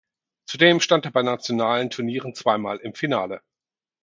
Zudem 0.47 0.79
stand 0.79 1.05
er 1.05 1.11
bei 1.11 1.21
nationalen 1.21 1.91
Turnieren 1.91 2.33
zweimal 2.33 2.77
im 2.77 2.95
Finale. 2.95 3.39